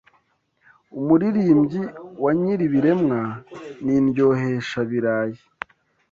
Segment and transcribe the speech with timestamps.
[0.99, 1.81] Umuririmbyi
[2.23, 3.19] wa Nyiribiremwa
[3.83, 5.39] n’ Indyoheshabirayi